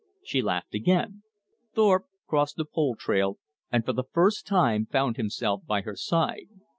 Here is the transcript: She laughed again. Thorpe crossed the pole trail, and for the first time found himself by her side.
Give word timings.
She 0.23 0.41
laughed 0.41 0.73
again. 0.73 1.21
Thorpe 1.75 2.05
crossed 2.25 2.55
the 2.55 2.65
pole 2.65 2.95
trail, 2.95 3.37
and 3.71 3.85
for 3.85 3.93
the 3.93 4.05
first 4.11 4.47
time 4.47 4.87
found 4.87 5.15
himself 5.15 5.61
by 5.67 5.81
her 5.81 5.95
side. 5.95 6.47